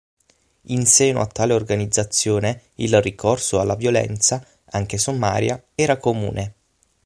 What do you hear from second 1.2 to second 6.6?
a tale organizzazione il ricorso alla violenza, anche sommaria, era comune.